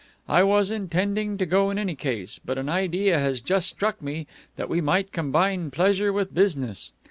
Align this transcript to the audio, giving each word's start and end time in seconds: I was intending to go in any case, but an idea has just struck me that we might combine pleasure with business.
I 0.27 0.41
was 0.41 0.71
intending 0.71 1.37
to 1.37 1.45
go 1.45 1.69
in 1.69 1.77
any 1.77 1.93
case, 1.93 2.39
but 2.43 2.57
an 2.57 2.67
idea 2.67 3.19
has 3.19 3.39
just 3.39 3.69
struck 3.69 4.01
me 4.01 4.25
that 4.55 4.67
we 4.67 4.81
might 4.81 5.11
combine 5.11 5.69
pleasure 5.69 6.11
with 6.11 6.33
business. 6.33 6.91